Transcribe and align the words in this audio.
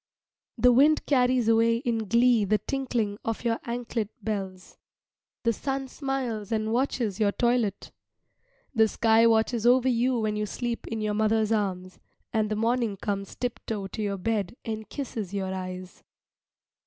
The 0.57 0.71
wind 0.71 1.05
carries 1.05 1.47
away 1.47 1.77
in 1.77 2.07
glee 2.07 2.43
the 2.43 2.57
tinkling 2.57 3.19
of 3.23 3.43
your 3.43 3.59
anklet 3.65 4.09
bells. 4.23 4.79
The 5.43 5.53
sun 5.53 5.87
smiles 5.89 6.51
and 6.51 6.73
watches 6.73 7.19
your 7.19 7.31
toilet. 7.31 7.91
The 8.73 8.87
sky 8.87 9.27
watches 9.27 9.67
over 9.67 9.87
you 9.89 10.17
when 10.19 10.35
you 10.35 10.47
sleep 10.47 10.87
in 10.87 11.01
your 11.01 11.13
mother's 11.13 11.51
arms, 11.51 11.99
and 12.33 12.49
the 12.49 12.55
morning 12.55 12.97
comes 12.97 13.35
tiptoe 13.35 13.85
to 13.89 14.01
your 14.01 14.17
bed 14.17 14.55
and 14.65 14.89
kisses 14.89 15.35
your 15.35 15.53
eyes. 15.53 16.03